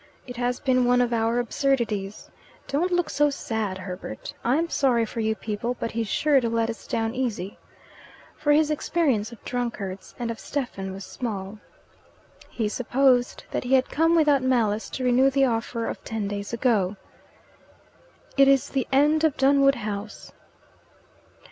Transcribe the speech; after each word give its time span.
It 0.25 0.37
has 0.37 0.59
been 0.59 0.85
one 0.85 0.99
of 0.99 1.13
our 1.13 1.37
absurdities. 1.37 2.31
Don't 2.67 2.91
look 2.91 3.07
so 3.07 3.29
sad, 3.29 3.77
Herbert. 3.77 4.33
I'm 4.43 4.67
sorry 4.67 5.05
for 5.05 5.19
you 5.19 5.35
people, 5.35 5.77
but 5.79 5.91
he's 5.91 6.07
sure 6.07 6.41
to 6.41 6.49
let 6.49 6.71
us 6.71 6.87
down 6.87 7.13
easy." 7.13 7.59
For 8.35 8.51
his 8.51 8.71
experience 8.71 9.31
of 9.31 9.45
drunkards 9.45 10.15
and 10.17 10.31
of 10.31 10.39
Stephen 10.39 10.91
was 10.91 11.05
small. 11.05 11.59
He 12.49 12.67
supposed 12.67 13.43
that 13.51 13.63
he 13.63 13.75
had 13.75 13.89
come 13.91 14.15
without 14.15 14.41
malice 14.41 14.89
to 14.89 15.03
renew 15.03 15.29
the 15.29 15.45
offer 15.45 15.85
of 15.85 16.03
ten 16.03 16.27
days 16.27 16.51
ago. 16.51 16.97
"It 18.35 18.47
is 18.47 18.69
the 18.69 18.87
end 18.91 19.23
of 19.23 19.37
Dunwood 19.37 19.75
House." 19.75 20.31